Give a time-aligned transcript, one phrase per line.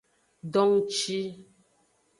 [0.53, 1.19] Dongci.